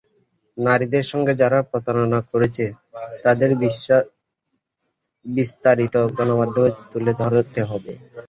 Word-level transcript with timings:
নারীদের 0.57 1.05
সঙ্গে 1.11 1.33
যারা 1.41 1.59
প্রতারণা 1.71 2.19
করছে, 2.31 2.65
তাদের 3.23 3.49
বিস্তারিত 5.25 5.95
গণমাধ্যমে 6.17 6.69
তুলে 6.91 7.13
ধরতে 7.21 7.61
হবে। 7.69 7.93